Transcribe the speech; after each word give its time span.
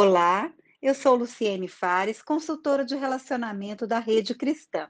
Olá, 0.00 0.54
eu 0.80 0.94
sou 0.94 1.16
Luciene 1.16 1.66
Fares, 1.66 2.22
consultora 2.22 2.84
de 2.84 2.94
relacionamento 2.94 3.84
da 3.84 3.98
Rede 3.98 4.32
Cristã. 4.32 4.88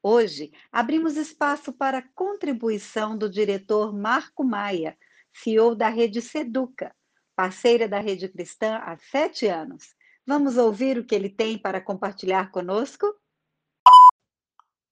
Hoje, 0.00 0.52
abrimos 0.70 1.16
espaço 1.16 1.72
para 1.72 1.98
a 1.98 2.08
contribuição 2.14 3.18
do 3.18 3.28
diretor 3.28 3.92
Marco 3.92 4.44
Maia, 4.44 4.96
CEO 5.32 5.74
da 5.74 5.88
Rede 5.88 6.22
Seduca, 6.22 6.94
parceira 7.34 7.88
da 7.88 7.98
Rede 7.98 8.28
Cristã 8.28 8.76
há 8.76 8.96
sete 8.96 9.48
anos. 9.48 9.92
Vamos 10.24 10.56
ouvir 10.56 10.98
o 10.98 11.04
que 11.04 11.16
ele 11.16 11.30
tem 11.30 11.58
para 11.58 11.80
compartilhar 11.80 12.52
conosco? 12.52 13.12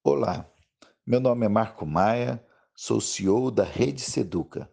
Olá, 0.03 0.45
meu 1.07 1.21
nome 1.21 1.47
é 1.47 1.49
Marco 1.49 1.87
Maia, 1.87 2.45
sou 2.75 3.01
CEO 3.01 3.49
da 3.49 3.63
Rede 3.63 4.01
Seduca. 4.01 4.69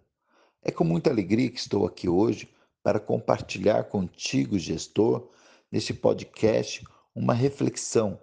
É 0.63 0.71
com 0.71 0.83
muita 0.83 1.11
alegria 1.11 1.51
que 1.51 1.59
estou 1.59 1.85
aqui 1.85 2.09
hoje 2.09 2.51
para 2.83 2.99
compartilhar 2.99 3.85
contigo, 3.85 4.57
gestor, 4.57 5.29
neste 5.71 5.93
podcast, 5.93 6.83
uma 7.13 7.33
reflexão 7.33 8.19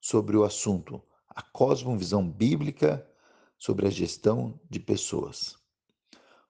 sobre 0.00 0.36
o 0.36 0.44
assunto 0.44 1.02
a 1.38 1.42
cosmovisão 1.42 2.28
bíblica 2.28 3.08
sobre 3.56 3.86
a 3.86 3.90
gestão 3.90 4.58
de 4.68 4.80
pessoas. 4.80 5.56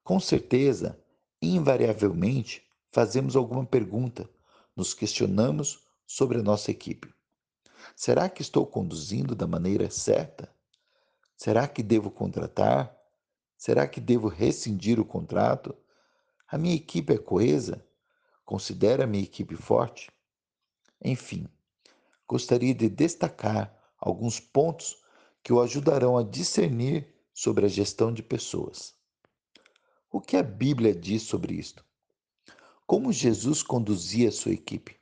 Com 0.02 0.18
certeza, 0.18 0.98
invariavelmente, 1.42 2.62
fazemos 2.90 3.36
alguma 3.36 3.66
pergunta, 3.66 4.26
nos 4.74 4.94
questionamos 4.94 5.84
sobre 6.06 6.38
a 6.38 6.42
nossa 6.42 6.70
equipe. 6.70 7.12
Será 7.94 8.30
que 8.30 8.40
estou 8.40 8.66
conduzindo 8.66 9.34
da 9.34 9.46
maneira 9.46 9.90
certa? 9.90 10.50
Será 11.36 11.68
que 11.68 11.82
devo 11.82 12.10
contratar? 12.10 12.98
Será 13.58 13.86
que 13.86 14.00
devo 14.00 14.26
rescindir 14.28 14.98
o 14.98 15.04
contrato? 15.04 15.76
A 16.50 16.56
minha 16.56 16.74
equipe 16.74 17.12
é 17.12 17.18
coesa? 17.18 17.86
Considera 18.42 19.04
a 19.04 19.06
minha 19.06 19.22
equipe 19.22 19.54
forte? 19.54 20.10
Enfim, 21.04 21.46
gostaria 22.26 22.74
de 22.74 22.88
destacar 22.88 23.78
alguns 23.98 24.40
pontos 24.40 24.96
que 25.42 25.52
o 25.52 25.60
ajudarão 25.60 26.16
a 26.16 26.22
discernir 26.22 27.14
sobre 27.34 27.66
a 27.66 27.68
gestão 27.68 28.10
de 28.10 28.22
pessoas. 28.22 28.94
O 30.10 30.22
que 30.22 30.38
a 30.38 30.42
Bíblia 30.42 30.94
diz 30.94 31.22
sobre 31.24 31.52
isto? 31.52 31.84
Como 32.86 33.12
Jesus 33.12 33.62
conduzia 33.62 34.30
a 34.30 34.32
sua 34.32 34.52
equipe? 34.52 34.98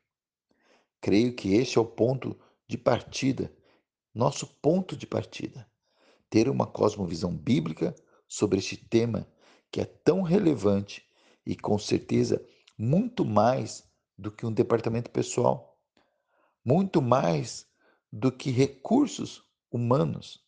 Creio 1.01 1.33
que 1.33 1.55
este 1.55 1.79
é 1.79 1.81
o 1.81 1.87
ponto 1.87 2.37
de 2.67 2.77
partida, 2.77 3.55
nosso 4.13 4.49
ponto 4.61 4.97
de 4.97 5.07
partida. 5.07 5.65
Ter 6.29 6.49
uma 6.49 6.67
cosmovisão 6.67 7.33
bíblica 7.33 7.95
sobre 8.27 8.59
este 8.59 8.77
tema 8.77 9.29
que 9.71 9.81
é 9.81 9.85
tão 9.85 10.23
relevante 10.23 11.07
e 11.47 11.55
com 11.55 11.79
certeza 11.79 12.45
muito 12.77 13.25
mais 13.25 13.85
do 14.19 14.31
que 14.33 14.45
um 14.45 14.53
departamento 14.53 15.11
pessoal, 15.11 15.79
muito 16.65 17.01
mais 17.01 17.67
do 18.13 18.33
que 18.33 18.51
recursos 18.51 19.45
humanos, 19.71 20.45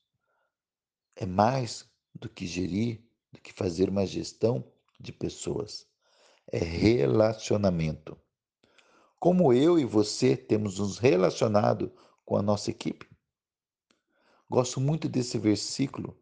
é 1.14 1.24
mais 1.24 1.88
do 2.14 2.28
que 2.28 2.46
gerir, 2.46 3.00
do 3.32 3.41
que 3.41 3.52
fazer 3.52 3.88
uma 3.88 4.04
gestão 4.04 4.64
de 4.98 5.12
pessoas, 5.12 5.86
é 6.50 6.58
relacionamento. 6.58 8.19
Como 9.20 9.52
eu 9.52 9.78
e 9.78 9.84
você 9.84 10.36
temos 10.36 10.78
nos 10.78 10.98
relacionado 10.98 11.92
com 12.24 12.36
a 12.36 12.42
nossa 12.42 12.70
equipe? 12.70 13.06
Gosto 14.48 14.80
muito 14.80 15.08
desse 15.08 15.38
versículo 15.38 16.19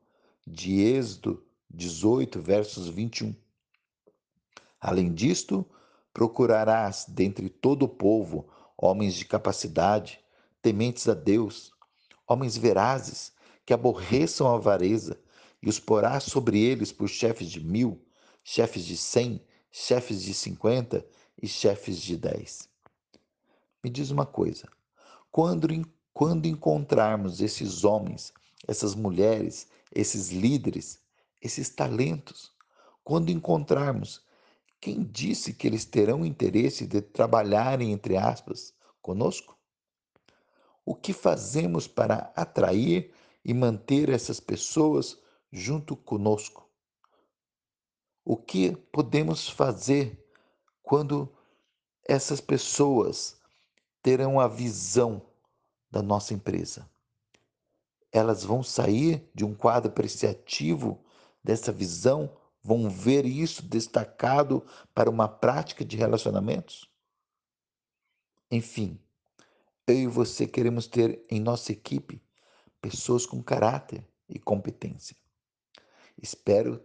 de 0.46 0.80
Êxodo 0.80 1.46
18, 1.70 2.40
versos 2.40 2.88
21 2.88 3.34
Além 4.86 5.12
disto, 5.12 5.66
procurarás 6.14 7.06
dentre 7.08 7.48
todo 7.48 7.82
o 7.82 7.88
povo 7.88 8.48
homens 8.78 9.14
de 9.14 9.24
capacidade, 9.24 10.20
tementes 10.62 11.08
a 11.08 11.14
Deus, 11.14 11.72
homens 12.24 12.56
verazes, 12.56 13.32
que 13.64 13.74
aborreçam 13.74 14.46
a 14.46 14.54
avareza, 14.54 15.20
e 15.60 15.68
os 15.68 15.80
porás 15.80 16.22
sobre 16.22 16.60
eles 16.62 16.92
por 16.92 17.08
chefes 17.08 17.50
de 17.50 17.58
mil, 17.58 18.00
chefes 18.44 18.84
de 18.84 18.96
cem, 18.96 19.44
chefes 19.72 20.22
de 20.22 20.32
cinquenta 20.32 21.04
e 21.42 21.48
chefes 21.48 22.00
de 22.00 22.16
dez. 22.16 22.68
Me 23.82 23.90
diz 23.90 24.12
uma 24.12 24.24
coisa: 24.24 24.68
quando, 25.32 25.66
quando 26.14 26.46
encontrarmos 26.46 27.40
esses 27.40 27.82
homens, 27.82 28.32
essas 28.68 28.94
mulheres, 28.94 29.66
esses 29.92 30.30
líderes, 30.30 31.00
esses 31.42 31.70
talentos, 31.70 32.52
quando 33.02 33.30
encontrarmos 33.30 34.24
quem 34.80 35.02
disse 35.04 35.52
que 35.52 35.66
eles 35.66 35.84
terão 35.84 36.24
interesse 36.24 36.86
de 36.86 37.00
trabalharem, 37.00 37.92
entre 37.92 38.16
aspas, 38.16 38.74
conosco? 39.00 39.58
O 40.84 40.94
que 40.94 41.12
fazemos 41.12 41.88
para 41.88 42.32
atrair 42.36 43.12
e 43.44 43.52
manter 43.52 44.08
essas 44.08 44.38
pessoas 44.38 45.20
junto 45.50 45.96
conosco? 45.96 46.68
O 48.24 48.36
que 48.36 48.76
podemos 48.92 49.48
fazer 49.48 50.24
quando 50.82 51.32
essas 52.04 52.40
pessoas 52.40 53.40
terão 54.02 54.38
a 54.38 54.46
visão 54.46 55.22
da 55.90 56.02
nossa 56.02 56.34
empresa? 56.34 56.88
Elas 58.12 58.44
vão 58.44 58.62
sair 58.62 59.28
de 59.34 59.44
um 59.44 59.54
quadro 59.54 59.90
apreciativo 59.90 61.04
dessa 61.42 61.72
visão 61.72 62.36
vão 62.66 62.90
ver 62.90 63.24
isso 63.24 63.62
destacado 63.62 64.66
para 64.92 65.08
uma 65.08 65.28
prática 65.28 65.84
de 65.84 65.96
relacionamentos? 65.96 66.90
Enfim, 68.50 68.98
eu 69.86 69.94
e 69.94 70.06
você 70.08 70.48
queremos 70.48 70.88
ter 70.88 71.24
em 71.30 71.38
nossa 71.38 71.70
equipe 71.70 72.20
pessoas 72.80 73.24
com 73.24 73.40
caráter 73.40 74.04
e 74.28 74.36
competência. 74.40 75.16
Espero 76.20 76.84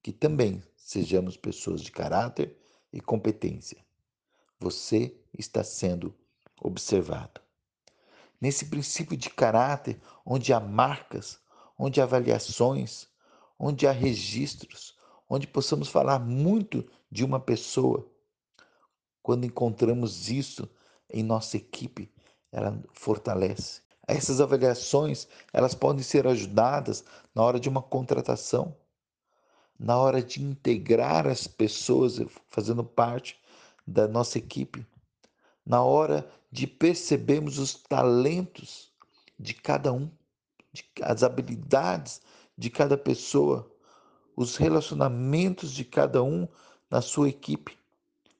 que 0.00 0.12
também 0.12 0.62
sejamos 0.76 1.36
pessoas 1.36 1.80
de 1.80 1.90
caráter 1.90 2.56
e 2.92 3.00
competência. 3.00 3.84
Você 4.60 5.20
está 5.36 5.64
sendo 5.64 6.14
observado. 6.62 7.40
Nesse 8.40 8.66
princípio 8.66 9.16
de 9.16 9.28
caráter, 9.28 10.00
onde 10.24 10.52
há 10.52 10.60
marcas, 10.60 11.40
onde 11.76 12.00
há 12.00 12.04
avaliações, 12.04 13.08
onde 13.58 13.86
há 13.86 13.92
registros, 13.92 14.95
onde 15.28 15.46
possamos 15.46 15.88
falar 15.88 16.18
muito 16.18 16.84
de 17.10 17.24
uma 17.24 17.40
pessoa. 17.40 18.06
Quando 19.22 19.44
encontramos 19.44 20.30
isso 20.30 20.68
em 21.10 21.22
nossa 21.22 21.56
equipe, 21.56 22.12
ela 22.52 22.80
fortalece. 22.92 23.80
Essas 24.06 24.40
avaliações, 24.40 25.26
elas 25.52 25.74
podem 25.74 26.02
ser 26.02 26.26
ajudadas 26.26 27.04
na 27.34 27.42
hora 27.42 27.58
de 27.58 27.68
uma 27.68 27.82
contratação, 27.82 28.76
na 29.78 29.98
hora 29.98 30.22
de 30.22 30.42
integrar 30.42 31.26
as 31.26 31.46
pessoas 31.46 32.20
fazendo 32.48 32.84
parte 32.84 33.38
da 33.86 34.06
nossa 34.06 34.38
equipe, 34.38 34.86
na 35.64 35.82
hora 35.82 36.28
de 36.50 36.66
percebermos 36.66 37.58
os 37.58 37.74
talentos 37.74 38.92
de 39.38 39.52
cada 39.52 39.92
um, 39.92 40.08
de, 40.72 40.84
as 41.02 41.22
habilidades 41.22 42.22
de 42.56 42.70
cada 42.70 42.96
pessoa 42.96 43.70
os 44.36 44.56
relacionamentos 44.56 45.72
de 45.72 45.84
cada 45.84 46.22
um 46.22 46.46
na 46.90 47.00
sua 47.00 47.30
equipe, 47.30 47.78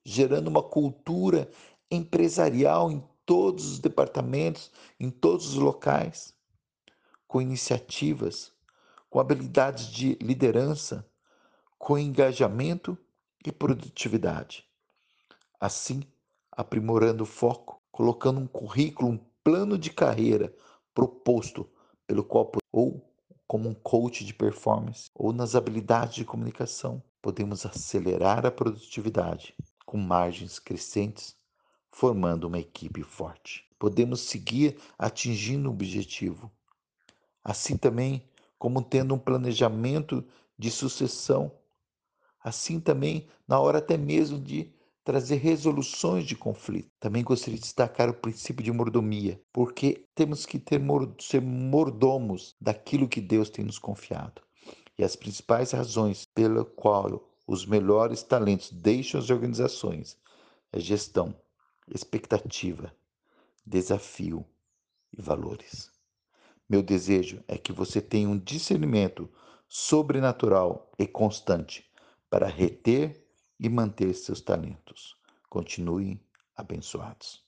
gerando 0.05 0.49
uma 0.49 0.63
cultura 0.63 1.51
empresarial 1.91 2.91
em 2.91 3.03
todos 3.25 3.65
os 3.73 3.79
departamentos, 3.79 4.71
em 5.01 5.11
todos 5.11 5.47
os 5.47 5.55
locais, 5.55 6.35
com 7.27 7.41
iniciativas, 7.41 8.53
com 9.09 9.19
habilidades 9.19 9.87
de 9.87 10.17
liderança, 10.21 11.09
com 11.79 11.99
engajamento 11.99 12.97
e 13.45 13.51
produtividade. 13.51 14.65
Assim, 15.59 16.03
aprimorando 16.53 17.25
o 17.25 17.27
foco, 17.27 17.81
colocando 17.91 18.39
um 18.39 18.47
currículo, 18.47 19.11
um 19.11 19.21
plano 19.43 19.79
de 19.79 19.91
carreira 19.91 20.55
proposto 20.95 21.69
pelo 22.07 22.23
qual 22.23 22.53
ou 22.71 23.03
como 23.47 23.69
um 23.69 23.75
coach 23.75 24.25
de 24.25 24.35
performance 24.35 25.09
ou 25.15 25.33
nas 25.33 25.55
habilidades 25.55 26.17
de 26.17 26.25
comunicação, 26.25 27.03
podemos 27.23 27.65
acelerar 27.65 28.45
a 28.45 28.51
produtividade 28.51 29.55
com 29.85 29.97
margens 29.97 30.59
crescentes, 30.59 31.37
formando 31.91 32.45
uma 32.45 32.59
equipe 32.59 33.03
forte. 33.03 33.65
Podemos 33.79 34.21
seguir 34.21 34.77
atingindo 34.99 35.69
o 35.69 35.73
objetivo. 35.73 36.51
Assim 37.45 37.77
também 37.77 38.29
como 38.59 38.83
tendo 38.83 39.15
um 39.15 39.19
planejamento 39.19 40.25
de 40.59 40.71
sucessão. 40.71 41.53
Assim 42.43 42.81
também 42.81 43.29
na 43.47 43.61
hora 43.61 43.79
até 43.79 43.97
mesmo 43.97 44.39
de 44.39 44.75
trazer 45.07 45.37
resoluções 45.37 46.27
de 46.27 46.35
conflito. 46.35 46.91
Também 46.99 47.23
gostaria 47.23 47.55
de 47.55 47.63
destacar 47.63 48.11
o 48.11 48.15
princípio 48.15 48.65
de 48.65 48.73
mordomia, 48.73 49.41
porque 49.53 50.05
temos 50.17 50.45
que 50.45 50.59
ter, 50.59 50.83
ser 51.21 51.41
mordomos 51.41 52.57
daquilo 52.61 53.09
que 53.09 53.21
Deus 53.21 53.49
tem 53.49 53.65
nos 53.65 53.79
confiado. 53.79 54.43
E 54.99 55.05
as 55.05 55.15
principais 55.15 55.71
razões 55.71 56.27
pela 56.35 56.65
qual 56.65 57.25
os 57.47 57.65
melhores 57.65 58.25
talentos 58.25 58.73
deixam 58.73 59.21
as 59.21 59.31
organizações 59.31 60.19
é 60.73 60.81
gestão, 60.81 61.33
expectativa, 61.95 62.93
desafio 63.65 64.45
e 65.17 65.23
valores. 65.23 65.89
Meu 66.69 66.83
desejo 66.83 67.45
é 67.47 67.57
que 67.57 67.73
você 67.73 68.01
tenha 68.01 68.29
um 68.29 68.37
discernimento 68.37 69.31
sobrenatural 69.69 70.91
e 70.99 71.07
constante 71.07 71.89
para 72.29 72.49
reter 72.49 73.25
e 73.59 73.69
manter 73.69 74.13
seus 74.15 74.41
talentos. 74.41 75.17
Continuem 75.49 76.21
abençoados. 76.57 77.46